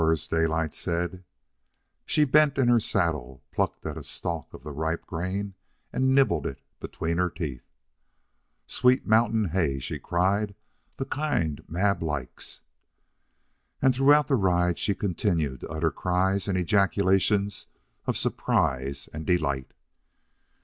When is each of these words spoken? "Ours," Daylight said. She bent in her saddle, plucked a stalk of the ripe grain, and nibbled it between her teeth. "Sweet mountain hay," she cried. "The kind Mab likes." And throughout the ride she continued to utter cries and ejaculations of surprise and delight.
"Ours," 0.01 0.25
Daylight 0.25 0.73
said. 0.73 1.23
She 2.07 2.23
bent 2.25 2.57
in 2.57 2.69
her 2.69 2.79
saddle, 2.79 3.43
plucked 3.51 3.85
a 3.85 4.03
stalk 4.03 4.51
of 4.51 4.63
the 4.63 4.71
ripe 4.71 5.05
grain, 5.05 5.53
and 5.93 6.15
nibbled 6.15 6.47
it 6.47 6.59
between 6.79 7.19
her 7.19 7.29
teeth. 7.29 7.69
"Sweet 8.65 9.05
mountain 9.05 9.49
hay," 9.49 9.77
she 9.77 9.99
cried. 9.99 10.55
"The 10.97 11.05
kind 11.05 11.61
Mab 11.69 12.01
likes." 12.01 12.61
And 13.79 13.93
throughout 13.93 14.25
the 14.25 14.33
ride 14.33 14.79
she 14.79 14.95
continued 14.95 15.59
to 15.59 15.69
utter 15.69 15.91
cries 15.91 16.47
and 16.47 16.57
ejaculations 16.57 17.67
of 18.07 18.17
surprise 18.17 19.07
and 19.13 19.23
delight. 19.23 19.71